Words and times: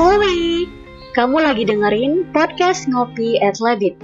Hoi, 0.00 0.64
kamu 1.12 1.44
lagi 1.44 1.68
dengerin 1.68 2.32
podcast 2.32 2.88
Ngopi 2.88 3.36
at 3.36 3.60
Labit. 3.60 4.00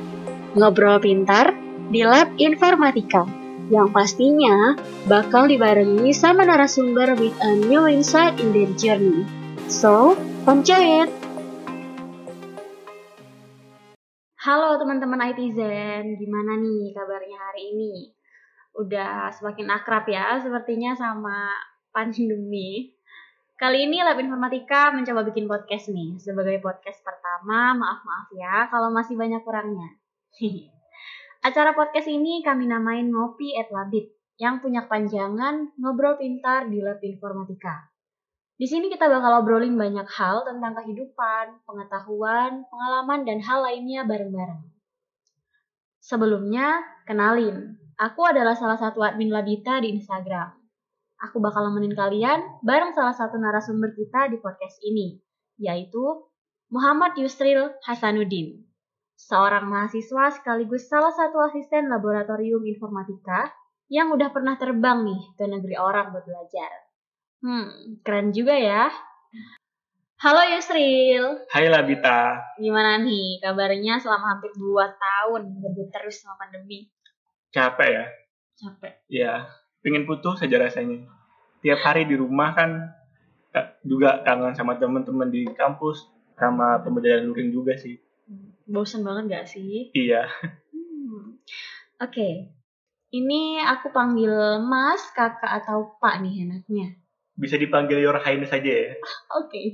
Ngobrol 0.52 1.00
pintar 1.00 1.56
di 1.88 2.04
Lab 2.04 2.36
Informatika. 2.36 3.24
Yang 3.72 3.96
pastinya 3.96 4.76
bakal 5.08 5.48
dibarengi 5.48 6.12
sama 6.12 6.44
narasumber 6.44 7.16
with 7.16 7.32
a 7.40 7.56
new 7.64 7.88
insight 7.88 8.36
in 8.36 8.52
their 8.52 8.68
journey. 8.76 9.24
So, 9.72 10.20
enjoy 10.44 11.08
it! 11.08 11.10
Halo 14.44 14.76
teman-teman 14.76 15.32
ITZen, 15.32 16.20
gimana 16.20 16.60
nih 16.60 16.92
kabarnya 16.92 17.40
hari 17.40 17.72
ini? 17.72 18.12
Udah 18.76 19.32
semakin 19.32 19.72
akrab 19.72 20.04
ya 20.12 20.44
sepertinya 20.44 20.92
sama 20.92 21.56
pandemi. 21.88 22.95
Kali 23.56 23.88
ini 23.88 24.04
Lab 24.04 24.20
Informatika 24.20 24.92
mencoba 24.92 25.24
bikin 25.24 25.48
podcast 25.48 25.88
nih. 25.88 26.20
Sebagai 26.20 26.60
podcast 26.60 27.00
pertama, 27.00 27.72
maaf-maaf 27.72 28.28
ya 28.36 28.68
kalau 28.68 28.92
masih 28.92 29.16
banyak 29.16 29.40
kurangnya. 29.48 29.96
Acara 31.48 31.72
podcast 31.72 32.04
ini 32.04 32.44
kami 32.44 32.68
namain 32.68 33.08
Ngopi 33.08 33.56
at 33.56 33.72
Labit, 33.72 34.12
yang 34.36 34.60
punya 34.60 34.84
panjangan 34.84 35.72
ngobrol 35.80 36.20
pintar 36.20 36.68
di 36.68 36.84
Lab 36.84 37.00
Informatika. 37.00 37.88
Di 38.60 38.68
sini 38.68 38.92
kita 38.92 39.08
bakal 39.08 39.40
obrolin 39.40 39.80
banyak 39.80 40.04
hal 40.04 40.44
tentang 40.44 40.76
kehidupan, 40.76 41.64
pengetahuan, 41.64 42.68
pengalaman, 42.68 43.24
dan 43.24 43.40
hal 43.40 43.64
lainnya 43.64 44.04
bareng-bareng. 44.04 44.68
Sebelumnya, 46.04 46.84
kenalin, 47.08 47.80
aku 47.96 48.20
adalah 48.20 48.52
salah 48.52 48.76
satu 48.76 49.00
admin 49.00 49.32
Labita 49.32 49.80
di 49.80 49.96
Instagram. 49.96 50.65
Aku 51.24 51.40
bakal 51.40 51.72
nemenin 51.72 51.96
kalian 51.96 52.60
bareng 52.60 52.92
salah 52.92 53.16
satu 53.16 53.40
narasumber 53.40 53.96
kita 53.96 54.28
di 54.28 54.36
podcast 54.36 54.76
ini, 54.84 55.16
yaitu 55.56 56.28
Muhammad 56.68 57.16
Yusril 57.16 57.72
Hasanuddin 57.88 58.66
seorang 59.16 59.64
mahasiswa 59.64 60.28
sekaligus 60.36 60.92
salah 60.92 61.10
satu 61.10 61.40
asisten 61.48 61.88
laboratorium 61.88 62.60
informatika 62.68 63.48
yang 63.88 64.12
udah 64.12 64.28
pernah 64.28 64.60
terbang 64.60 65.08
nih 65.08 65.20
ke 65.40 65.44
negeri 65.48 65.76
orang 65.80 66.12
buat 66.12 66.28
belajar. 66.28 66.70
Hmm, 67.40 68.00
keren 68.04 68.36
juga 68.36 68.52
ya. 68.52 68.92
Halo 70.20 70.42
Yusril. 70.52 71.48
Hai 71.48 71.68
Labita. 71.68 72.40
Gimana 72.60 73.00
nih 73.00 73.40
kabarnya 73.40 74.00
selama 74.00 74.36
hampir 74.36 74.52
2 74.52 74.84
tahun 74.96 75.42
berbuat 75.64 75.88
terus 75.92 76.20
sama 76.20 76.36
pandemi? 76.40 76.88
Capek 77.52 77.88
ya? 77.88 78.04
Capek. 78.56 78.92
Ya, 79.08 79.34
pengen 79.86 80.02
putus 80.02 80.42
saja 80.42 80.58
rasanya. 80.58 81.06
Tiap 81.62 81.78
hari 81.78 82.10
di 82.10 82.18
rumah 82.18 82.50
kan 82.58 82.90
juga 83.86 84.26
kangen 84.26 84.58
sama 84.58 84.74
teman-teman 84.82 85.30
di 85.30 85.46
kampus, 85.54 86.10
sama 86.34 86.82
pembelajaran 86.82 87.30
luring 87.30 87.54
juga 87.54 87.78
sih. 87.78 87.94
Bosan 88.66 89.06
banget 89.06 89.30
gak 89.30 89.46
sih? 89.46 89.94
Iya. 89.94 90.26
Hmm. 90.74 91.38
Oke. 92.02 92.10
Okay. 92.10 92.34
Ini 93.14 93.62
aku 93.62 93.94
panggil 93.94 94.58
Mas, 94.66 95.14
Kakak, 95.14 95.62
atau 95.62 95.94
Pak 96.02 96.20
nih 96.26 96.42
enaknya. 96.42 96.98
Bisa 97.38 97.54
dipanggil 97.54 98.02
Your 98.02 98.18
Highness 98.18 98.50
aja 98.50 98.66
ya? 98.66 98.92
Oke. 99.38 99.46
Okay. 99.46 99.66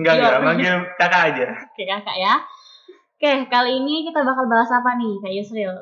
Enggak, 0.00 0.16
enggak. 0.16 0.40
Panggil 0.40 0.74
kakak 0.96 1.22
aja. 1.28 1.46
Oke, 1.52 1.68
okay, 1.76 1.84
kakak 1.84 2.16
ya. 2.16 2.34
Oke, 2.40 3.20
okay, 3.20 3.36
kali 3.52 3.70
ini 3.84 4.08
kita 4.08 4.24
bakal 4.24 4.48
bahas 4.48 4.72
apa 4.72 4.96
nih, 4.96 5.20
Kak 5.20 5.32
Yusril? 5.36 5.74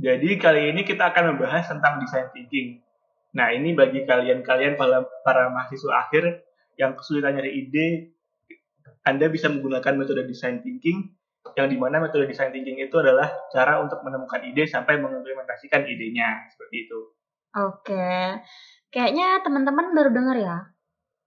Jadi 0.00 0.30
kali 0.38 0.72
ini 0.72 0.80
kita 0.86 1.12
akan 1.12 1.34
membahas 1.34 1.66
tentang 1.68 1.98
design 1.98 2.30
thinking. 2.32 2.80
Nah, 3.30 3.54
ini 3.54 3.78
bagi 3.78 4.02
kalian-kalian 4.02 4.74
para, 4.74 5.06
para 5.22 5.50
mahasiswa 5.54 6.08
akhir 6.08 6.42
yang 6.74 6.98
kesulitan 6.98 7.38
nyari 7.38 7.52
ide, 7.66 7.86
Anda 9.06 9.30
bisa 9.30 9.46
menggunakan 9.48 9.94
metode 9.96 10.26
design 10.26 10.60
thinking 10.60 11.14
yang 11.56 11.68
di 11.70 11.76
mana 11.80 12.02
metode 12.02 12.28
design 12.28 12.52
thinking 12.52 12.76
itu 12.78 12.96
adalah 13.00 13.30
cara 13.48 13.80
untuk 13.80 14.02
menemukan 14.04 14.44
ide 14.44 14.68
sampai 14.68 15.00
mengimplementasikan 15.00 15.88
idenya 15.88 16.46
seperti 16.52 16.88
itu. 16.88 17.00
Oke, 17.56 18.38
kayaknya 18.94 19.42
teman-teman 19.42 19.90
baru 19.90 20.10
dengar 20.14 20.36
ya, 20.38 20.58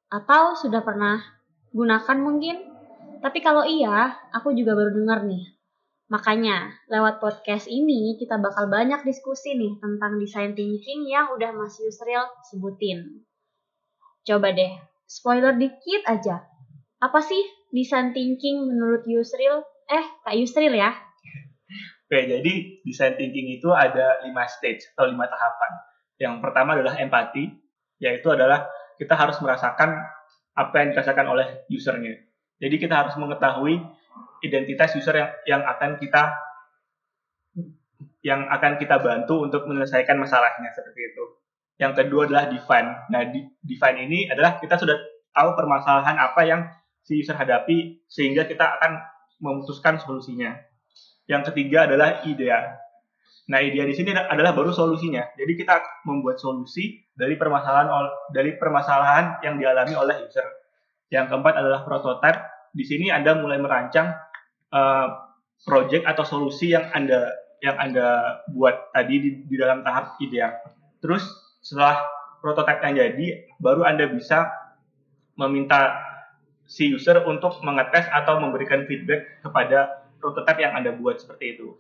atau 0.07 0.55
sudah 0.55 0.79
pernah 0.85 1.19
gunakan 1.73 2.17
mungkin. 2.21 2.71
Tapi 3.19 3.39
kalau 3.39 3.63
iya, 3.63 4.19
aku 4.35 4.51
juga 4.55 4.75
baru 4.75 4.91
dengar 4.91 5.23
nih. 5.23 5.52
Makanya, 6.13 6.69
lewat 6.93 7.17
podcast 7.17 7.65
ini 7.65 8.13
kita 8.21 8.37
bakal 8.37 8.69
banyak 8.69 9.01
diskusi 9.01 9.57
nih 9.57 9.81
tentang 9.81 10.21
design 10.21 10.53
thinking 10.53 11.09
yang 11.09 11.33
udah 11.33 11.49
Mas 11.57 11.73
Yusril 11.81 12.21
sebutin. 12.53 13.25
Coba 14.21 14.53
deh, 14.53 14.77
spoiler 15.09 15.57
dikit 15.57 16.05
aja. 16.05 16.45
Apa 17.01 17.17
sih 17.17 17.41
design 17.73 18.13
thinking 18.13 18.61
menurut 18.61 19.09
Yusril 19.09 19.65
eh 19.89 20.05
Kak 20.21 20.37
Yusril 20.37 20.77
ya. 20.77 20.93
Oke, 22.05 22.29
jadi 22.29 22.53
design 22.85 23.17
thinking 23.17 23.57
itu 23.57 23.73
ada 23.73 24.21
lima 24.21 24.45
stage 24.45 24.93
atau 24.93 25.09
lima 25.09 25.25
tahapan. 25.25 25.71
Yang 26.21 26.45
pertama 26.45 26.77
adalah 26.77 26.93
empati, 26.93 27.57
yaitu 27.97 28.29
adalah 28.29 28.69
kita 29.01 29.17
harus 29.17 29.41
merasakan 29.41 29.97
apa 30.53 30.75
yang 30.77 30.93
dirasakan 30.93 31.25
oleh 31.33 31.65
usernya. 31.73 32.21
Jadi 32.61 32.75
kita 32.77 33.01
harus 33.01 33.17
mengetahui 33.17 33.81
identitas 34.43 34.91
user 34.93 35.15
yang 35.15 35.31
yang 35.47 35.61
akan 35.63 35.97
kita 35.97 36.35
yang 38.23 38.47
akan 38.47 38.79
kita 38.79 39.03
bantu 39.03 39.43
untuk 39.43 39.67
menyelesaikan 39.67 40.15
masalahnya 40.15 40.71
seperti 40.71 41.11
itu. 41.11 41.23
Yang 41.75 41.93
kedua 42.05 42.31
adalah 42.31 42.47
define. 42.47 42.89
Nah, 43.11 43.27
di, 43.27 43.43
define 43.59 44.07
ini 44.07 44.31
adalah 44.31 44.63
kita 44.63 44.79
sudah 44.79 44.95
tahu 45.35 45.49
permasalahan 45.59 46.15
apa 46.15 46.41
yang 46.47 46.61
si 47.03 47.19
user 47.19 47.35
hadapi 47.35 48.07
sehingga 48.07 48.47
kita 48.47 48.79
akan 48.79 49.03
memutuskan 49.43 49.99
solusinya. 49.99 50.55
Yang 51.27 51.51
ketiga 51.51 51.83
adalah 51.83 52.23
idea. 52.23 52.79
Nah, 53.51 53.59
idea 53.59 53.83
di 53.83 53.91
sini 53.91 54.15
adalah 54.15 54.55
baru 54.55 54.71
solusinya. 54.71 55.35
Jadi 55.35 55.59
kita 55.59 55.83
membuat 56.07 56.39
solusi 56.39 57.03
dari 57.11 57.35
permasalahan 57.35 57.91
dari 58.31 58.55
permasalahan 58.55 59.43
yang 59.43 59.59
dialami 59.59 59.99
oleh 59.99 60.15
user. 60.23 60.47
Yang 61.11 61.35
keempat 61.35 61.59
adalah 61.59 61.83
prototype. 61.83 62.71
Di 62.71 62.87
sini 62.87 63.11
Anda 63.11 63.35
mulai 63.35 63.59
merancang 63.59 64.15
uh, 64.73 65.07
project 65.63 66.03
atau 66.09 66.25
solusi 66.25 66.73
yang 66.73 66.89
Anda 66.91 67.31
yang 67.63 67.79
Anda 67.79 68.41
buat 68.51 68.91
tadi 68.91 69.15
di, 69.23 69.29
di 69.47 69.55
dalam 69.55 69.85
tahap 69.87 70.19
idea. 70.19 70.51
Terus 70.99 71.23
setelah 71.63 72.03
prototype 72.43 72.83
yang 72.83 72.99
jadi, 72.99 73.27
baru 73.63 73.87
Anda 73.87 74.11
bisa 74.11 74.51
meminta 75.39 75.95
si 76.67 76.91
user 76.91 77.23
untuk 77.23 77.63
mengetes 77.63 78.03
atau 78.11 78.43
memberikan 78.43 78.83
feedback 78.83 79.39
kepada 79.39 80.03
prototipe 80.19 80.59
yang 80.59 80.75
Anda 80.75 80.91
buat 80.91 81.23
seperti 81.23 81.55
itu. 81.55 81.79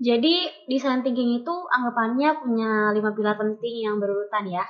Jadi, 0.00 0.66
design 0.66 1.04
thinking 1.04 1.44
itu 1.44 1.54
anggapannya 1.70 2.40
punya 2.42 2.90
lima 2.96 3.12
pilar 3.12 3.36
penting 3.36 3.84
yang 3.84 4.00
berurutan 4.00 4.48
ya. 4.48 4.64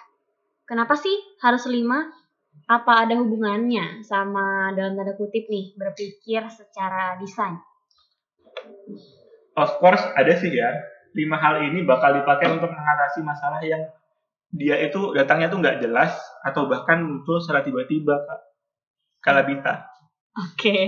Kenapa 0.67 0.99
sih 0.99 1.15
harus 1.41 1.65
lima? 1.71 2.13
Apa 2.71 3.07
ada 3.07 3.19
hubungannya 3.19 4.03
sama 4.07 4.71
dalam 4.79 4.95
tanda 4.95 5.15
kutip 5.19 5.51
nih, 5.51 5.75
berpikir 5.75 6.47
secara 6.47 7.19
desain? 7.19 7.59
Of 9.59 9.83
course, 9.83 10.03
ada 10.15 10.31
sih 10.39 10.55
ya. 10.55 10.71
Lima 11.11 11.35
hal 11.43 11.67
ini 11.67 11.83
bakal 11.83 12.23
dipakai 12.23 12.47
untuk 12.47 12.71
mengatasi 12.71 13.27
masalah 13.27 13.59
yang 13.67 13.83
dia 14.51 14.79
itu 14.83 15.15
datangnya 15.15 15.51
tuh 15.51 15.63
nggak 15.63 15.79
jelas 15.83 16.11
atau 16.43 16.67
bahkan 16.67 17.03
muncul 17.03 17.39
secara 17.39 17.63
tiba-tiba 17.63 18.15
kak 18.27 18.41
Kalabita. 19.21 19.87
Oke. 20.39 20.57
Okay. 20.57 20.87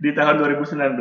Di 0.00 0.10
tahun 0.12 0.42
2019 0.42 1.00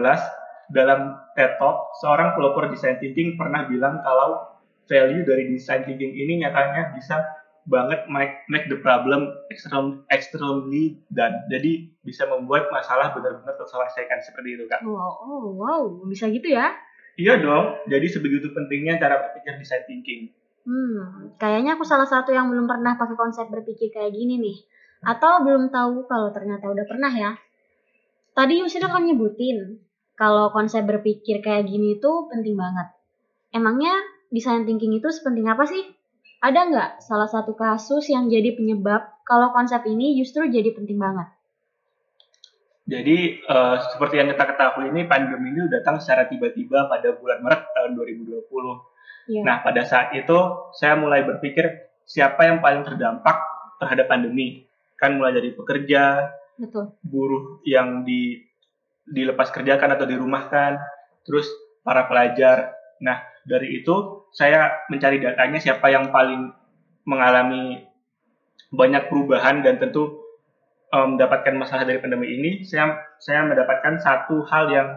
dalam 0.69 0.99
TED 1.33 1.57
Talk 1.57 1.97
seorang 2.01 2.37
pelopor 2.37 2.69
design 2.69 3.01
thinking 3.01 3.35
pernah 3.35 3.65
bilang 3.65 3.99
kalau 4.05 4.59
value 4.85 5.25
dari 5.25 5.49
design 5.49 5.85
thinking 5.85 6.13
ini 6.13 6.45
nyatanya 6.45 6.93
bisa 6.93 7.19
banget 7.69 8.09
make, 8.09 8.43
make 8.49 8.65
the 8.67 8.81
problem 8.81 9.29
extreme, 9.53 10.01
extremely 10.09 10.97
done. 11.13 11.37
Jadi 11.53 11.93
bisa 12.01 12.25
membuat 12.25 12.67
masalah 12.73 13.13
benar-benar 13.13 13.55
terselesaikan 13.55 14.19
seperti 14.25 14.57
itu 14.57 14.65
kak. 14.65 14.81
Wow, 14.81 15.13
oh, 15.21 15.45
wow, 15.53 15.83
bisa 16.09 16.27
gitu 16.33 16.49
ya? 16.49 16.73
Iya 17.15 17.37
dong. 17.39 17.77
Jadi 17.85 18.07
sebegitu 18.09 18.49
pentingnya 18.51 18.97
cara 18.97 19.21
berpikir 19.21 19.61
design 19.61 19.85
thinking. 19.85 20.33
Hmm, 20.65 21.31
kayaknya 21.37 21.77
aku 21.77 21.85
salah 21.85 22.09
satu 22.09 22.33
yang 22.33 22.49
belum 22.49 22.65
pernah 22.65 22.97
pakai 22.97 23.15
konsep 23.15 23.45
berpikir 23.47 23.93
kayak 23.93 24.11
gini 24.11 24.41
nih. 24.41 24.57
Atau 25.05 25.45
belum 25.45 25.71
tahu 25.71 26.09
kalau 26.09 26.33
ternyata 26.33 26.67
udah 26.67 26.85
pernah 26.89 27.11
ya. 27.13 27.31
Tadi 28.35 28.63
Yusina 28.63 28.87
kan 28.87 29.03
nyebutin 29.03 29.83
kalau 30.15 30.51
konsep 30.51 30.83
berpikir 30.83 31.43
kayak 31.43 31.67
gini 31.67 31.99
itu 31.99 32.11
penting 32.31 32.55
banget. 32.55 32.87
Emangnya 33.51 33.95
design 34.31 34.63
thinking 34.63 34.95
itu 34.95 35.07
sepenting 35.11 35.47
apa 35.47 35.67
sih? 35.67 35.98
Ada 36.39 36.59
nggak 36.71 36.91
salah 37.03 37.27
satu 37.27 37.51
kasus 37.55 38.07
yang 38.07 38.31
jadi 38.31 38.55
penyebab 38.55 39.23
kalau 39.27 39.51
konsep 39.51 39.83
ini 39.87 40.15
justru 40.15 40.47
jadi 40.47 40.71
penting 40.71 40.95
banget? 40.95 41.27
Jadi 42.89 43.43
uh, 43.45 43.77
seperti 43.93 44.17
yang 44.17 44.33
kita 44.33 44.45
ketahui 44.49 44.89
ini 44.89 45.05
pandemi 45.05 45.53
ini 45.53 45.69
datang 45.69 46.01
secara 46.01 46.25
tiba-tiba 46.25 46.89
pada 46.89 47.13
bulan 47.13 47.43
Maret 47.43 47.61
tahun 47.75 47.91
2020 47.93 48.89
Yeah. 49.29 49.45
Nah, 49.45 49.61
pada 49.61 49.85
saat 49.85 50.09
itu 50.17 50.37
saya 50.73 50.97
mulai 50.97 51.21
berpikir 51.21 51.93
siapa 52.01 52.49
yang 52.49 52.65
paling 52.65 52.81
terdampak 52.81 53.37
terhadap 53.77 54.09
pandemi. 54.09 54.65
Kan 54.97 55.21
mulai 55.21 55.37
dari 55.37 55.53
pekerja, 55.53 56.33
Betul. 56.57 56.97
buruh 57.05 57.61
yang 57.61 58.01
di 58.01 58.41
dilepas 59.05 59.53
kerjakan 59.53 59.93
atau 59.93 60.09
dirumahkan, 60.09 60.81
terus 61.29 61.45
para 61.85 62.09
pelajar. 62.09 62.73
Nah, 63.05 63.21
dari 63.49 63.81
itu 63.81 64.29
saya 64.29 64.85
mencari 64.93 65.17
datanya 65.17 65.57
siapa 65.57 65.89
yang 65.89 66.13
paling 66.13 66.53
mengalami 67.09 67.81
banyak 68.69 69.09
perubahan 69.09 69.65
dan 69.65 69.81
tentu 69.81 70.21
um, 70.93 71.17
mendapatkan 71.17 71.57
masalah 71.57 71.89
dari 71.89 71.97
pandemi 71.97 72.29
ini. 72.29 72.51
Saya 72.61 73.01
saya 73.17 73.41
mendapatkan 73.49 73.97
satu 73.97 74.45
hal 74.45 74.69
yang 74.69 74.89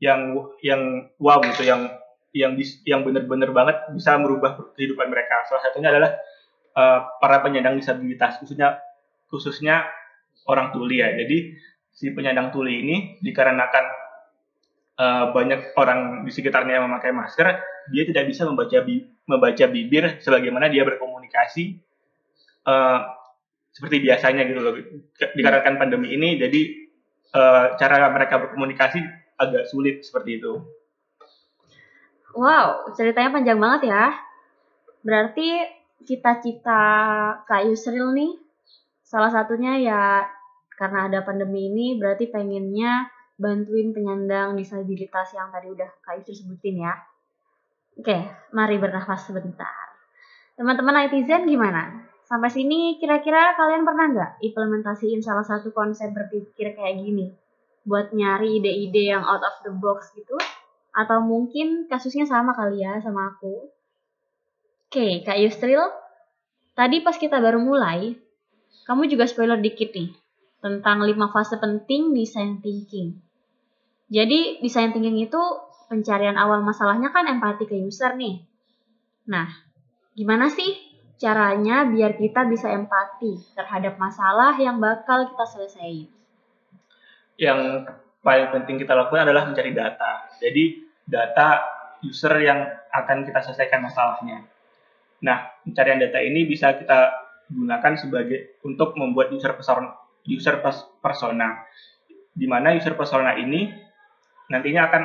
yang 0.00 0.20
yang 0.64 0.82
wow 1.20 1.38
gitu, 1.44 1.68
yang 1.68 1.92
yang 2.32 2.56
yang 2.88 3.00
benar-benar 3.04 3.52
banget 3.52 3.76
bisa 3.92 4.16
merubah 4.16 4.56
kehidupan 4.72 5.12
mereka. 5.12 5.44
Salah 5.52 5.62
satunya 5.68 5.92
adalah 5.92 6.16
uh, 6.72 6.98
para 7.20 7.44
penyandang 7.44 7.76
disabilitas, 7.76 8.40
khususnya 8.40 8.80
khususnya 9.28 9.84
orang 10.48 10.72
tuli 10.72 11.04
ya. 11.04 11.12
Jadi 11.12 11.60
si 11.92 12.08
penyandang 12.16 12.48
tuli 12.48 12.80
ini 12.80 12.96
dikarenakan 13.20 14.01
uh, 14.98 15.32
banyak 15.32 15.72
orang 15.78 16.24
di 16.26 16.32
sekitarnya 16.32 16.80
yang 16.80 16.90
memakai 16.90 17.14
masker, 17.14 17.46
dia 17.92 18.02
tidak 18.08 18.24
bisa 18.28 18.44
membaca 18.44 18.78
bi 18.84 19.06
membaca 19.24 19.64
bibir 19.70 20.18
sebagaimana 20.18 20.66
dia 20.66 20.82
berkomunikasi 20.82 21.78
uh, 22.66 23.00
seperti 23.72 24.04
biasanya 24.04 24.42
gitu 24.48 24.60
loh. 24.60 24.74
Dikarenakan 25.16 25.80
pandemi 25.80 26.12
ini, 26.12 26.36
jadi 26.36 26.60
uh, 27.32 27.64
cara 27.80 28.10
mereka 28.12 28.42
berkomunikasi 28.42 29.00
agak 29.40 29.64
sulit 29.70 30.04
seperti 30.04 30.42
itu. 30.42 30.60
Wow, 32.32 32.88
ceritanya 32.96 33.32
panjang 33.32 33.60
banget 33.60 33.92
ya. 33.92 34.04
Berarti 35.04 35.48
cita-cita 36.02 36.80
Kak 37.44 37.68
Yusril 37.68 38.12
nih, 38.16 38.32
salah 39.04 39.28
satunya 39.28 39.76
ya 39.78 40.02
karena 40.80 41.06
ada 41.06 41.20
pandemi 41.22 41.68
ini 41.68 42.00
berarti 42.00 42.32
pengennya 42.32 43.06
bantuin 43.40 43.90
penyandang 43.90 44.54
disabilitas 44.54 45.32
yang 45.32 45.48
tadi 45.48 45.72
udah 45.72 45.90
Kak 46.04 46.20
Yusril 46.20 46.36
sebutin 46.36 46.84
ya. 46.84 46.94
Oke, 47.98 48.18
mari 48.56 48.76
bernafas 48.80 49.28
sebentar. 49.28 49.92
Teman-teman 50.56 51.04
netizen 51.04 51.48
gimana? 51.48 52.08
Sampai 52.24 52.48
sini 52.48 52.96
kira-kira 52.96 53.52
kalian 53.58 53.84
pernah 53.84 54.06
nggak 54.08 54.32
implementasiin 54.40 55.20
salah 55.20 55.44
satu 55.44 55.74
konsep 55.74 56.12
berpikir 56.12 56.72
kayak 56.72 57.04
gini? 57.04 57.32
Buat 57.84 58.14
nyari 58.16 58.62
ide-ide 58.62 59.12
yang 59.12 59.24
out 59.26 59.42
of 59.42 59.60
the 59.66 59.72
box 59.74 60.14
gitu? 60.16 60.38
Atau 60.92 61.20
mungkin 61.24 61.90
kasusnya 61.90 62.24
sama 62.24 62.56
kali 62.56 62.80
ya 62.80 63.00
sama 63.04 63.36
aku. 63.36 63.68
Oke, 64.88 65.24
Kak 65.24 65.40
Yusril, 65.40 65.82
tadi 66.76 67.00
pas 67.00 67.16
kita 67.16 67.40
baru 67.40 67.60
mulai, 67.60 68.16
kamu 68.84 69.08
juga 69.08 69.24
spoiler 69.24 69.60
dikit 69.60 69.92
nih 69.92 70.21
tentang 70.62 71.02
lima 71.02 71.28
fase 71.34 71.58
penting 71.58 72.14
design 72.14 72.62
thinking. 72.62 73.18
Jadi, 74.06 74.62
design 74.62 74.94
thinking 74.94 75.18
itu 75.18 75.42
pencarian 75.90 76.38
awal 76.38 76.62
masalahnya 76.62 77.10
kan 77.10 77.26
empati 77.26 77.66
ke 77.66 77.76
user 77.76 78.14
nih. 78.14 78.40
Nah, 79.28 79.50
gimana 80.14 80.48
sih 80.48 80.70
caranya 81.20 81.84
biar 81.86 82.16
kita 82.16 82.48
bisa 82.48 82.70
empati 82.72 83.54
terhadap 83.54 83.98
masalah 83.98 84.56
yang 84.56 84.78
bakal 84.78 85.28
kita 85.28 85.44
selesaikan? 85.44 86.10
Yang 87.36 87.60
paling 88.22 88.48
penting 88.54 88.76
kita 88.78 88.94
lakukan 88.94 89.26
adalah 89.28 89.46
mencari 89.50 89.74
data. 89.74 90.30
Jadi 90.38 90.82
data 91.06 91.62
user 92.02 92.34
yang 92.42 92.66
akan 92.90 93.26
kita 93.26 93.40
selesaikan 93.42 93.82
masalahnya. 93.82 94.46
Nah, 95.22 95.54
pencarian 95.62 96.02
data 96.02 96.18
ini 96.18 96.46
bisa 96.46 96.74
kita 96.74 97.14
gunakan 97.46 97.94
sebagai 97.94 98.58
untuk 98.66 98.98
membuat 98.98 99.30
user 99.30 99.54
persona, 99.54 99.94
user 100.26 100.62
persona, 101.02 101.66
di 102.32 102.46
mana 102.46 102.74
user 102.74 102.94
persona 102.94 103.34
ini 103.36 103.68
nantinya 104.48 104.88
akan 104.88 105.02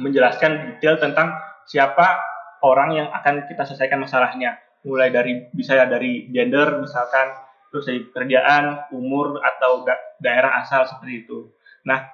menjelaskan 0.00 0.76
detail 0.76 0.96
tentang 0.98 1.36
siapa 1.68 2.18
orang 2.62 2.94
yang 2.96 3.08
akan 3.10 3.46
kita 3.46 3.66
selesaikan 3.66 4.02
masalahnya, 4.02 4.58
mulai 4.86 5.10
dari 5.10 5.46
bisa 5.52 5.78
dari 5.86 6.30
gender 6.30 6.80
misalkan, 6.80 7.34
terus 7.70 7.86
dari 7.86 8.00
kerjaan, 8.10 8.90
umur 8.94 9.42
atau 9.42 9.86
da 9.86 9.94
daerah 10.22 10.62
asal 10.62 10.86
seperti 10.86 11.26
itu. 11.26 11.50
Nah, 11.86 12.06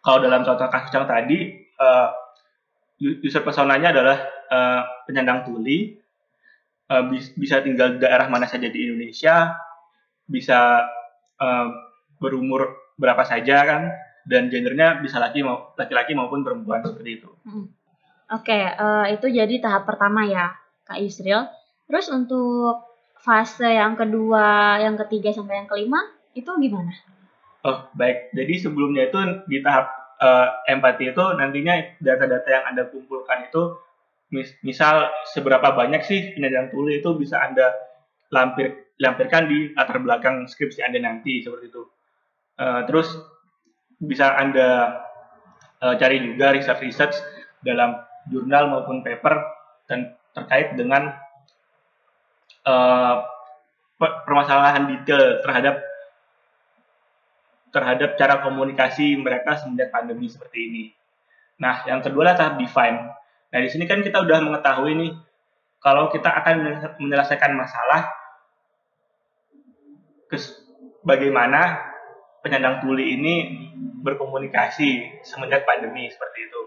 kalau 0.00 0.24
dalam 0.24 0.44
contoh 0.44 0.68
kasus 0.72 0.92
yang 0.92 1.04
tadi, 1.04 1.68
uh, 1.76 2.08
user 2.98 3.44
personanya 3.44 3.92
adalah 3.92 4.18
uh, 4.48 4.82
penyandang 5.04 5.44
tuli, 5.44 6.00
uh, 6.88 7.04
bis, 7.06 7.36
bisa 7.36 7.60
tinggal 7.60 7.96
di 7.96 7.98
daerah 8.00 8.26
mana 8.32 8.48
saja 8.48 8.72
di 8.72 8.78
Indonesia, 8.88 9.52
bisa 10.24 10.88
uh, 11.38 11.68
berumur 12.18 12.76
berapa 12.98 13.22
saja 13.22 13.62
kan, 13.64 13.82
dan 14.28 14.52
gendernya 14.52 15.00
bisa 15.00 15.22
laki 15.22 15.40
laki-laki 15.78 16.12
maupun 16.12 16.44
perempuan 16.44 16.84
seperti 16.84 17.22
itu. 17.22 17.30
Hmm. 17.46 17.70
Oke, 18.28 18.52
okay, 18.52 18.62
uh, 18.76 19.08
itu 19.08 19.32
jadi 19.32 19.56
tahap 19.56 19.88
pertama 19.88 20.28
ya, 20.28 20.52
Kak 20.84 21.00
Yusril. 21.00 21.48
Terus 21.88 22.12
untuk 22.12 22.84
fase 23.24 23.72
yang 23.72 23.96
kedua, 23.96 24.76
yang 24.84 25.00
ketiga 25.00 25.32
sampai 25.32 25.64
yang 25.64 25.68
kelima 25.70 26.04
itu 26.36 26.50
gimana? 26.60 26.92
Oh, 27.64 27.88
baik. 27.96 28.36
Jadi 28.36 28.54
sebelumnya 28.60 29.08
itu 29.08 29.18
di 29.48 29.64
tahap 29.64 29.88
uh, 30.20 30.62
empati 30.68 31.10
itu 31.10 31.24
nantinya 31.34 31.98
data-data 31.98 32.48
yang 32.52 32.64
Anda 32.68 32.82
kumpulkan 32.92 33.48
itu 33.48 33.80
mis 34.28 34.52
misal 34.60 35.08
seberapa 35.32 35.72
banyak 35.72 36.04
sih 36.04 36.36
penyandang 36.36 36.68
tuli 36.68 37.00
itu 37.00 37.16
bisa 37.16 37.40
Anda 37.40 37.72
lampir 38.28 38.92
lampirkan 38.98 39.46
di 39.48 39.72
latar 39.72 40.02
belakang 40.02 40.44
skripsi 40.50 40.84
Anda 40.84 41.00
nanti 41.00 41.40
seperti 41.40 41.70
itu. 41.70 41.82
Uh, 42.58 42.82
terus 42.90 43.08
bisa 44.02 44.34
Anda 44.34 45.00
uh, 45.82 45.94
cari 45.94 46.18
juga 46.22 46.50
research-research 46.54 47.14
dalam 47.62 47.98
jurnal 48.28 48.68
maupun 48.70 49.06
paper 49.06 49.38
dan 49.86 50.18
terkait 50.34 50.74
dengan 50.74 51.14
uh, 52.66 53.16
permasalahan 53.98 54.86
detail 54.86 55.42
terhadap 55.42 55.82
terhadap 57.68 58.10
cara 58.16 58.40
komunikasi 58.42 59.18
mereka 59.18 59.58
semenjak 59.58 59.92
pandemi 59.92 60.26
seperti 60.30 60.58
ini. 60.70 60.84
Nah, 61.58 61.84
yang 61.84 62.00
kedua 62.00 62.30
adalah 62.30 62.38
tahap 62.38 62.54
define. 62.62 62.98
Nah, 63.48 63.58
di 63.58 63.68
sini 63.68 63.84
kan 63.84 64.00
kita 64.00 64.22
udah 64.22 64.38
mengetahui 64.40 64.92
nih 64.94 65.12
kalau 65.82 66.10
kita 66.10 66.30
akan 66.30 66.56
menyelesaikan 66.98 67.52
masalah 67.54 68.17
bagaimana 71.02 71.88
penyandang 72.44 72.84
tuli 72.84 73.18
ini 73.18 73.34
berkomunikasi 74.04 75.20
semenjak 75.26 75.66
pandemi 75.66 76.08
seperti 76.08 76.38
itu. 76.46 76.60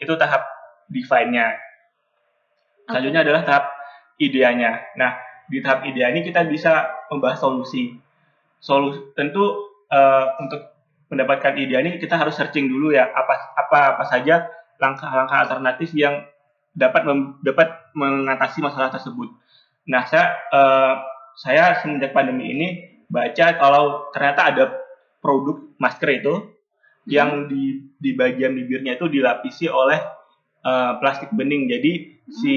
Itu 0.00 0.12
tahap 0.16 0.46
define-nya. 0.88 1.58
Selanjutnya 2.88 3.22
adalah 3.22 3.42
tahap 3.46 3.64
ideanya. 4.18 4.80
Nah, 4.98 5.14
di 5.46 5.58
tahap 5.62 5.86
ide 5.86 6.02
ini 6.06 6.20
kita 6.26 6.46
bisa 6.46 6.88
membahas 7.10 7.38
solusi. 7.38 7.94
Solusi 8.58 9.14
tentu 9.14 9.42
uh, 9.90 10.26
untuk 10.42 10.74
mendapatkan 11.10 11.54
ide 11.58 11.74
ini 11.78 11.90
kita 11.98 12.18
harus 12.18 12.38
searching 12.38 12.70
dulu 12.70 12.94
ya 12.94 13.10
apa 13.10 13.58
apa 13.58 13.78
apa 13.98 14.04
saja 14.06 14.46
langkah-langkah 14.78 15.46
alternatif 15.46 15.90
yang 15.92 16.22
dapat 16.70 17.02
mem, 17.02 17.42
dapat 17.42 17.68
mengatasi 17.94 18.62
masalah 18.62 18.88
tersebut. 18.94 19.28
Nah, 19.90 20.06
saya 20.06 20.38
uh, 20.54 20.94
saya 21.38 21.78
semenjak 21.82 22.14
pandemi 22.14 22.50
ini 22.54 22.68
baca 23.10 23.46
kalau 23.58 24.08
ternyata 24.14 24.40
ada 24.54 24.64
produk 25.18 25.58
masker 25.76 26.10
itu 26.22 26.34
hmm. 26.38 27.10
yang 27.10 27.50
di 27.50 27.90
di 27.98 28.14
bagian 28.14 28.54
bibirnya 28.54 28.96
itu 28.96 29.10
dilapisi 29.10 29.66
oleh 29.66 29.98
uh, 30.62 30.96
plastik 31.02 31.34
bening. 31.34 31.66
Jadi 31.66 31.92
hmm. 31.98 32.32
si 32.32 32.54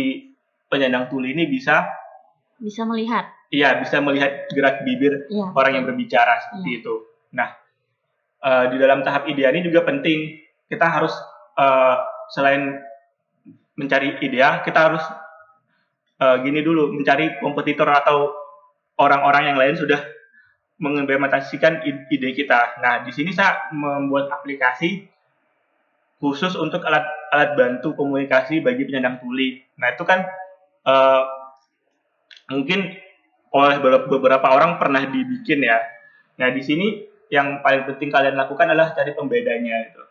penyandang 0.70 1.10
tuli 1.10 1.34
ini 1.34 1.50
bisa 1.50 1.90
bisa 2.62 2.86
melihat. 2.86 3.28
Iya, 3.54 3.78
bisa 3.82 4.02
melihat 4.02 4.50
gerak 4.50 4.82
bibir 4.82 5.30
ya. 5.30 5.54
orang 5.54 5.78
yang 5.78 5.86
berbicara 5.86 6.42
seperti 6.42 6.70
ya. 6.74 6.78
itu. 6.82 6.96
Nah, 7.38 7.50
uh, 8.42 8.66
di 8.74 8.78
dalam 8.82 9.06
tahap 9.06 9.30
ide 9.30 9.46
ini 9.46 9.62
juga 9.62 9.86
penting 9.86 10.42
kita 10.70 10.86
harus 10.90 11.14
uh, 11.60 12.02
selain 12.34 12.82
mencari 13.78 14.18
ide, 14.26 14.42
kita 14.66 14.80
harus 14.90 15.04
uh, 16.18 16.42
gini 16.42 16.66
dulu 16.66 16.94
mencari 16.94 17.38
kompetitor 17.42 17.90
atau 17.90 18.34
orang-orang 18.98 19.54
yang 19.54 19.58
lain 19.58 19.76
sudah 19.78 20.02
mengimplementasikan 20.82 21.86
ide 21.86 22.30
kita. 22.34 22.82
Nah, 22.82 23.06
di 23.06 23.12
sini 23.14 23.30
saya 23.30 23.70
membuat 23.72 24.30
aplikasi 24.34 25.06
khusus 26.18 26.56
untuk 26.56 26.82
alat 26.88 27.04
alat 27.36 27.54
bantu 27.60 27.94
komunikasi 27.94 28.64
bagi 28.64 28.88
penyandang 28.88 29.20
tuli. 29.22 29.62
Nah, 29.78 29.94
itu 29.94 30.04
kan 30.08 30.26
uh, 30.88 31.24
mungkin 32.50 32.96
oleh 33.54 33.78
beberapa 34.10 34.48
orang 34.50 34.82
pernah 34.82 35.06
dibikin 35.06 35.62
ya. 35.62 35.78
Nah, 36.42 36.50
di 36.50 36.62
sini 36.66 37.06
yang 37.30 37.62
paling 37.62 37.86
penting 37.86 38.10
kalian 38.10 38.34
lakukan 38.34 38.70
adalah 38.70 38.94
cari 38.98 39.14
pembedanya 39.14 39.94
itu. 39.94 40.04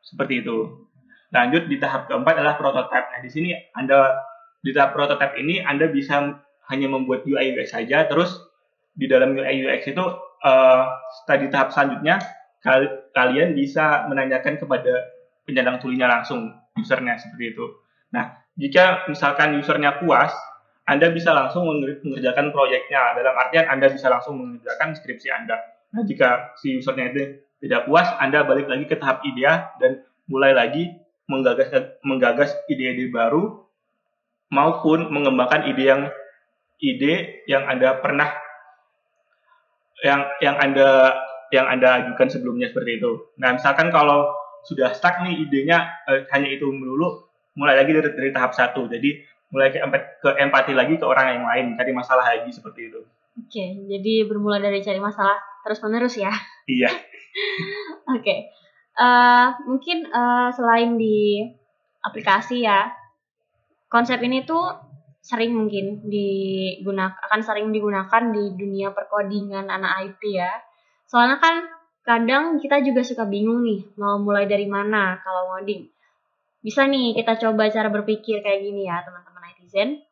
Seperti 0.00 0.44
itu. 0.44 0.88
Lanjut 1.32 1.68
di 1.68 1.80
tahap 1.80 2.08
keempat 2.08 2.34
adalah 2.40 2.56
prototype. 2.60 3.08
Nah, 3.12 3.20
di 3.24 3.30
sini 3.32 3.50
Anda 3.72 4.20
di 4.60 4.70
tahap 4.72 4.92
prototype 4.96 5.36
ini 5.40 5.60
Anda 5.64 5.88
bisa 5.88 6.38
hanya 6.70 6.88
membuat 6.88 7.24
UI 7.26 7.56
saja 7.66 8.06
terus 8.06 8.51
di 8.92 9.08
dalam 9.08 9.32
UI 9.36 9.64
UX 9.64 9.88
itu 9.88 10.04
uh, 10.44 10.84
tadi 11.24 11.48
tahap 11.48 11.72
selanjutnya 11.72 12.20
kal 12.62 13.08
kalian 13.16 13.56
bisa 13.56 14.06
menanyakan 14.06 14.60
kepada 14.60 15.10
penyandang 15.42 15.82
tulinya 15.82 16.06
langsung 16.06 16.54
usernya 16.78 17.18
seperti 17.18 17.56
itu. 17.56 17.66
Nah, 18.14 18.38
jika 18.54 19.08
misalkan 19.10 19.58
usernya 19.58 19.98
puas, 19.98 20.30
Anda 20.86 21.10
bisa 21.10 21.34
langsung 21.34 21.66
mengerjakan 21.66 22.54
proyeknya. 22.54 23.18
Dalam 23.18 23.34
artian 23.34 23.66
Anda 23.66 23.90
bisa 23.90 24.06
langsung 24.12 24.38
mengerjakan 24.38 24.94
skripsi 24.94 25.28
Anda. 25.32 25.58
Nah, 25.92 26.02
jika 26.06 26.54
si 26.60 26.78
usernya 26.78 27.12
itu 27.12 27.42
tidak 27.64 27.90
puas, 27.90 28.06
Anda 28.22 28.46
balik 28.46 28.70
lagi 28.70 28.84
ke 28.86 28.96
tahap 28.96 29.20
ide 29.26 29.44
dan 29.82 30.06
mulai 30.30 30.54
lagi 30.54 31.02
menggagas 31.30 31.70
menggagas 32.02 32.50
ide-ide 32.66 33.08
baru 33.08 33.62
maupun 34.52 35.08
mengembangkan 35.08 35.70
ide 35.70 35.84
yang 35.86 36.02
ide 36.82 37.46
yang 37.46 37.64
Anda 37.66 38.02
pernah 38.02 38.28
yang 40.00 40.24
yang 40.40 40.56
Anda 40.56 41.12
yang 41.52 41.68
Anda 41.68 42.00
ajukan 42.02 42.32
sebelumnya 42.32 42.72
seperti 42.72 42.98
itu. 42.98 43.36
Nah, 43.36 43.52
misalkan 43.54 43.92
kalau 43.92 44.32
sudah 44.64 44.96
stuck 44.96 45.20
nih 45.20 45.44
idenya 45.44 45.92
eh, 46.08 46.24
hanya 46.32 46.48
itu 46.48 46.64
melulu, 46.72 47.28
mulai 47.58 47.76
lagi 47.76 47.92
dari, 47.92 48.08
dari 48.16 48.30
tahap 48.32 48.56
satu. 48.56 48.88
Jadi 48.88 49.20
mulai 49.52 49.68
ke, 49.68 49.78
ke 50.24 50.30
empati 50.40 50.72
lagi 50.72 50.96
ke 50.96 51.04
orang 51.04 51.36
yang 51.36 51.44
lain, 51.44 51.66
cari 51.76 51.92
masalah 51.92 52.24
lagi 52.24 52.48
seperti 52.48 52.88
itu. 52.88 53.00
Oke, 53.36 53.64
jadi 53.88 54.28
bermula 54.28 54.60
dari 54.60 54.80
cari 54.80 55.00
masalah 55.00 55.36
terus 55.64 55.80
menerus 55.84 56.16
ya. 56.16 56.32
Iya. 56.64 56.88
Oke, 58.12 58.20
okay. 58.20 58.38
uh, 58.96 59.04
eh, 59.04 59.46
mungkin 59.68 60.08
uh, 60.08 60.52
selain 60.52 60.96
di 60.96 61.44
aplikasi 62.04 62.64
ya, 62.64 62.92
konsep 63.88 64.20
ini 64.24 64.44
tuh 64.44 64.91
sering 65.22 65.54
mungkin 65.54 66.02
digunakan 66.10 67.14
akan 67.14 67.40
sering 67.46 67.70
digunakan 67.70 68.22
di 68.34 68.58
dunia 68.58 68.90
perkodingan 68.90 69.70
anak 69.70 70.10
IT 70.10 70.22
ya. 70.34 70.50
Soalnya 71.06 71.38
kan 71.38 71.62
kadang 72.02 72.58
kita 72.58 72.82
juga 72.82 73.06
suka 73.06 73.22
bingung 73.30 73.62
nih 73.62 73.94
mau 74.02 74.18
mulai 74.18 74.50
dari 74.50 74.66
mana 74.66 75.22
kalau 75.22 75.54
ngoding. 75.54 75.86
Bisa 76.58 76.90
nih 76.90 77.14
kita 77.14 77.38
coba 77.38 77.70
cara 77.70 77.86
berpikir 77.94 78.42
kayak 78.42 78.66
gini 78.66 78.90
ya 78.90 78.98
teman-teman 79.06 79.46
netizen. 79.46 80.02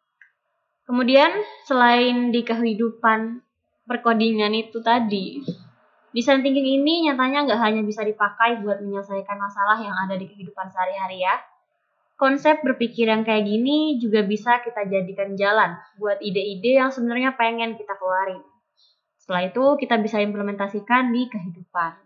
Kemudian 0.87 1.31
selain 1.67 2.31
di 2.31 2.47
kehidupan 2.47 3.43
perkodingan 3.91 4.55
itu 4.55 4.79
tadi, 4.79 5.43
desain 6.15 6.43
thinking 6.43 6.83
ini 6.83 7.11
nyatanya 7.11 7.47
nggak 7.47 7.61
hanya 7.63 7.83
bisa 7.83 8.07
dipakai 8.07 8.63
buat 8.63 8.83
menyelesaikan 8.83 9.39
masalah 9.39 9.79
yang 9.79 9.95
ada 9.95 10.15
di 10.15 10.27
kehidupan 10.27 10.67
sehari-hari 10.71 11.23
ya, 11.23 11.39
konsep 12.21 12.61
berpikir 12.61 13.09
yang 13.09 13.25
kayak 13.25 13.49
gini 13.49 13.97
juga 13.97 14.21
bisa 14.21 14.61
kita 14.61 14.85
jadikan 14.85 15.33
jalan 15.41 15.81
buat 15.97 16.21
ide-ide 16.21 16.77
yang 16.77 16.93
sebenarnya 16.93 17.33
pengen 17.41 17.81
kita 17.81 17.97
keluarin. 17.97 18.45
Setelah 19.17 19.49
itu 19.49 19.65
kita 19.81 19.97
bisa 19.97 20.21
implementasikan 20.21 21.09
di 21.17 21.33
kehidupan. 21.33 21.97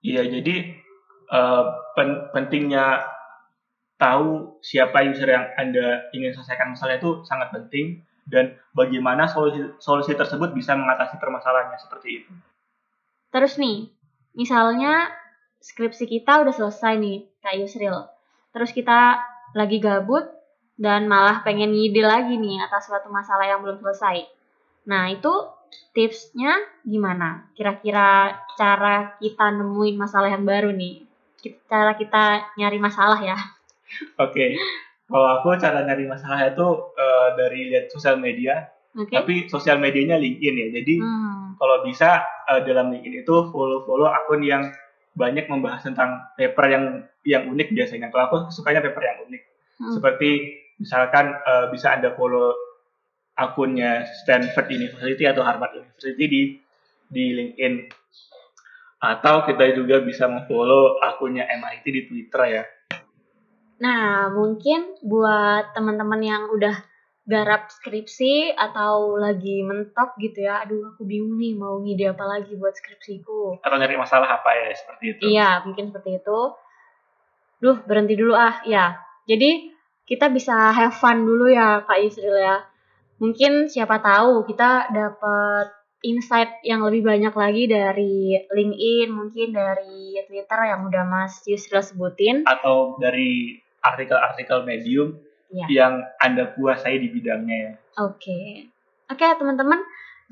Iya, 0.00 0.24
jadi 0.32 0.80
uh, 1.28 1.92
pen 1.92 2.32
pentingnya 2.32 3.04
tahu 4.00 4.58
siapa 4.64 5.04
user 5.06 5.30
yang 5.30 5.46
Anda 5.54 6.08
ingin 6.16 6.34
selesaikan 6.34 6.74
masalah 6.74 6.98
itu 6.98 7.22
sangat 7.22 7.52
penting 7.54 8.02
dan 8.26 8.58
bagaimana 8.74 9.28
solusi, 9.30 9.62
solusi 9.78 10.16
tersebut 10.16 10.56
bisa 10.56 10.74
mengatasi 10.74 11.20
permasalahannya 11.20 11.78
seperti 11.78 12.24
itu. 12.24 12.32
Terus 13.30 13.60
nih, 13.60 13.92
misalnya 14.34 15.10
skripsi 15.62 16.10
kita 16.10 16.42
udah 16.42 16.54
selesai 16.54 16.98
nih, 16.98 17.31
Kak 17.42 17.58
Yusril. 17.58 18.06
Terus 18.54 18.70
kita 18.70 19.18
lagi 19.52 19.82
gabut 19.82 20.24
dan 20.78 21.10
malah 21.10 21.44
pengen 21.44 21.74
ngide 21.74 22.00
lagi 22.00 22.38
nih 22.38 22.62
atas 22.64 22.88
suatu 22.88 23.10
masalah 23.12 23.44
yang 23.44 23.60
belum 23.60 23.82
selesai. 23.82 24.24
Nah, 24.88 25.10
itu 25.12 25.30
tipsnya 25.92 26.58
gimana? 26.82 27.50
Kira-kira 27.54 28.40
cara 28.56 29.18
kita 29.18 29.52
nemuin 29.52 29.96
masalah 29.98 30.32
yang 30.32 30.46
baru 30.46 30.72
nih. 30.72 31.06
Cara 31.66 31.98
kita 31.98 32.54
nyari 32.56 32.78
masalah 32.78 33.18
ya. 33.18 33.36
Oke. 34.22 34.32
Okay. 34.32 34.50
Kalau 35.12 35.28
aku 35.38 35.52
cara 35.60 35.84
nyari 35.84 36.08
masalah 36.08 36.40
itu 36.48 36.66
uh, 36.96 37.28
dari 37.36 37.68
lihat 37.68 37.92
sosial 37.92 38.16
media. 38.16 38.70
Okay. 38.96 39.18
Tapi 39.20 39.34
sosial 39.48 39.76
medianya 39.76 40.16
LinkedIn 40.16 40.54
ya. 40.56 40.68
Jadi 40.80 40.94
hmm. 41.00 41.60
kalau 41.60 41.84
bisa 41.84 42.24
uh, 42.48 42.60
dalam 42.64 42.92
LinkedIn 42.92 43.24
itu 43.26 43.36
follow-follow 43.52 44.08
akun 44.08 44.40
yang 44.40 44.64
banyak 45.12 45.46
membahas 45.48 45.84
tentang 45.84 46.32
paper 46.34 46.66
yang 46.68 46.84
yang 47.22 47.42
unik 47.52 47.68
biasanya. 47.76 48.08
Kalau 48.08 48.24
aku 48.28 48.36
sukanya 48.48 48.80
paper 48.80 49.02
yang 49.04 49.18
unik. 49.28 49.42
Hmm. 49.78 49.92
Seperti 49.98 50.30
misalkan 50.80 51.36
uh, 51.44 51.68
bisa 51.68 51.92
Anda 51.92 52.16
follow 52.16 52.56
akunnya 53.36 54.04
Stanford 54.24 54.68
University 54.72 55.24
atau 55.24 55.44
Harvard 55.44 55.76
University 55.76 56.24
di 56.28 56.42
di 57.12 57.24
LinkedIn. 57.36 57.74
Atau 59.02 59.42
kita 59.44 59.74
juga 59.74 59.98
bisa 59.98 60.30
memfollow 60.30 61.02
akunnya 61.02 61.44
MIT 61.50 61.84
di 61.90 62.02
Twitter 62.06 62.42
ya. 62.46 62.64
Nah, 63.82 64.30
mungkin 64.30 64.94
buat 65.02 65.74
teman-teman 65.74 66.22
yang 66.22 66.42
udah 66.54 66.86
garap 67.22 67.70
skripsi 67.70 68.50
atau 68.58 69.14
lagi 69.14 69.62
mentok 69.62 70.18
gitu 70.18 70.42
ya 70.42 70.66
aduh 70.66 70.90
aku 70.90 71.06
bingung 71.06 71.38
nih 71.38 71.54
mau 71.54 71.78
ngide 71.78 72.10
apa 72.10 72.24
lagi 72.26 72.58
buat 72.58 72.74
skripsiku. 72.74 73.62
Atau 73.62 73.78
nyari 73.78 73.94
masalah 73.94 74.42
apa 74.42 74.50
ya 74.50 74.74
seperti 74.74 75.04
itu. 75.14 75.22
Iya 75.38 75.62
mungkin 75.62 75.94
seperti 75.94 76.18
itu. 76.18 76.40
Duh 77.62 77.78
berhenti 77.86 78.18
dulu 78.18 78.34
ah 78.34 78.58
ya 78.66 78.98
jadi 79.30 79.70
kita 80.02 80.34
bisa 80.34 80.74
have 80.74 80.98
fun 80.98 81.22
dulu 81.22 81.46
ya 81.46 81.86
Kak 81.86 82.02
Yusril 82.02 82.42
ya. 82.42 82.66
Mungkin 83.22 83.70
siapa 83.70 84.02
tahu 84.02 84.42
kita 84.42 84.90
dapat 84.90 85.70
insight 86.02 86.58
yang 86.66 86.82
lebih 86.82 87.06
banyak 87.06 87.30
lagi 87.30 87.70
dari 87.70 88.34
LinkedIn 88.50 89.08
mungkin 89.14 89.54
dari 89.54 90.18
Twitter 90.26 90.60
yang 90.74 90.90
udah 90.90 91.06
Mas 91.06 91.46
Yusril 91.46 91.86
sebutin. 91.86 92.42
Atau 92.50 92.98
dari 92.98 93.62
artikel-artikel 93.78 94.66
medium 94.66 95.22
ya. 95.52 95.66
yang 95.68 95.94
Anda 96.18 96.56
kuasai 96.56 96.98
di 96.98 97.08
bidangnya 97.12 97.56
ya. 97.56 97.72
Oke. 98.00 98.16
Okay. 98.18 98.48
Oke, 99.12 99.28
okay, 99.28 99.36
teman-teman. 99.36 99.80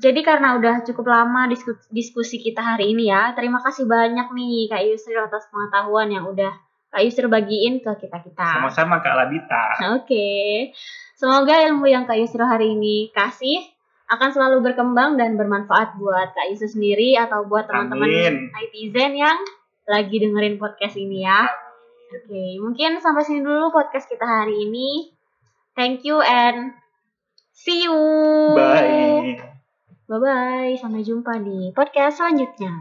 Jadi 0.01 0.25
karena 0.25 0.57
udah 0.57 0.81
cukup 0.81 1.13
lama 1.13 1.45
diskusi, 1.45 1.85
diskusi 1.93 2.41
kita 2.41 2.57
hari 2.57 2.97
ini 2.97 3.13
ya, 3.13 3.37
terima 3.37 3.61
kasih 3.61 3.85
banyak 3.85 4.33
nih 4.33 4.65
Kak 4.65 4.81
Yusri 4.81 5.13
atas 5.13 5.45
pengetahuan 5.53 6.09
yang 6.09 6.25
udah 6.25 6.49
Kak 6.89 7.05
Yusri 7.05 7.29
bagiin 7.29 7.85
ke 7.85 7.91
kita-kita. 8.01 8.57
Sama-sama 8.57 8.97
Kak 9.05 9.13
Labita. 9.13 9.63
Oke. 9.93 10.09
Okay. 10.09 10.49
Semoga 11.13 11.53
ilmu 11.69 11.85
yang 11.85 12.09
Kak 12.09 12.17
Yusri 12.17 12.41
hari 12.41 12.73
ini 12.73 13.13
kasih 13.13 13.61
akan 14.09 14.33
selalu 14.33 14.65
berkembang 14.65 15.21
dan 15.21 15.37
bermanfaat 15.37 16.01
buat 16.01 16.33
Kak 16.33 16.49
Yusri 16.49 16.73
sendiri 16.73 17.13
atau 17.21 17.45
buat 17.45 17.69
teman-teman 17.69 18.49
ITZen 18.57 19.13
yang 19.13 19.37
lagi 19.85 20.17
dengerin 20.17 20.57
podcast 20.57 20.97
ini 20.97 21.29
ya. 21.29 21.45
Oke, 22.11 22.27
okay, 22.27 22.59
mungkin 22.59 22.99
sampai 22.99 23.23
sini 23.23 23.39
dulu 23.39 23.71
podcast 23.71 24.11
kita 24.11 24.27
hari 24.27 24.67
ini. 24.67 25.15
Thank 25.79 26.03
you 26.03 26.19
and 26.19 26.75
see 27.55 27.87
you. 27.87 27.95
Bye. 28.51 29.39
Bye-bye. 30.11 30.75
Sampai 30.75 31.07
jumpa 31.07 31.39
di 31.39 31.71
podcast 31.71 32.19
selanjutnya. 32.19 32.75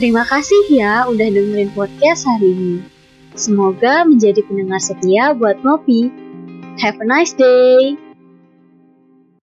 Terima 0.00 0.24
kasih 0.24 0.64
ya 0.72 1.04
udah 1.12 1.28
dengerin 1.28 1.76
podcast 1.76 2.24
hari 2.24 2.56
ini. 2.56 2.76
Semoga 3.36 4.08
menjadi 4.08 4.40
pendengar 4.48 4.80
setia 4.80 5.36
buat 5.36 5.60
Ngopi. 5.60 6.08
Have 6.80 7.04
a 7.04 7.06
nice 7.06 7.36
day. 7.36 8.07